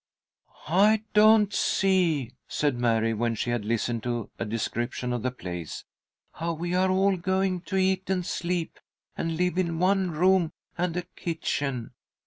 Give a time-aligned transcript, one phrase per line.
[0.67, 5.85] "I don't see," said Mary, when she had listened to a description of the place,
[6.33, 8.79] "how we are all going to eat and sleep
[9.15, 11.91] and live in one room and a kitchen.